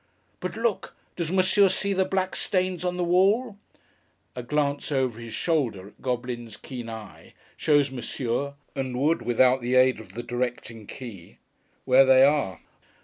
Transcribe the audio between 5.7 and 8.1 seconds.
at Goblin's keen eye, shows